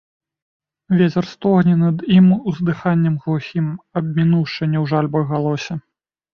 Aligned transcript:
Вецер 1.01 1.27
стогне 1.33 1.75
над 1.83 1.97
ім 2.17 2.33
уздыханнем 2.53 3.21
глухім,- 3.27 3.71
аб 4.01 4.05
мінуўшчыне 4.19 4.77
ў 4.83 4.85
жальбах 4.97 5.23
галосе. 5.37 5.83